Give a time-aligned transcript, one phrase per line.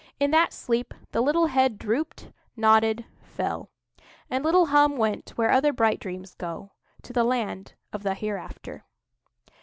[0.19, 3.69] In that sleep the little head drooped—nodded—fell;
[4.31, 8.83] and little Hum went where other bright dreams go—to the Land of the Hereafter.